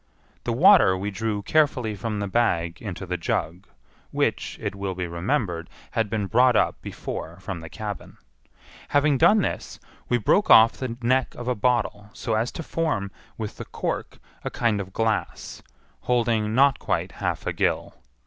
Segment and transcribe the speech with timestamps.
[0.45, 3.67] The water we drew carefully from the bag into the jug;
[4.09, 8.17] which, it will be remembered, had been brought up before from the cabin.
[8.87, 9.79] Having done this,
[10.09, 14.17] we broke off the neck of a bottle so as to form, with the cork,
[14.43, 15.61] a kind of glass,
[15.99, 17.93] holding not quite half a gill.